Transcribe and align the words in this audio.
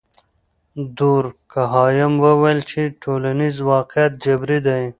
دورکهایم 0.97 2.13
وویل 2.25 2.59
چې 2.69 2.81
ټولنیز 3.01 3.55
واقعیت 3.71 4.13
جبري 4.25 4.59
دی. 4.67 4.83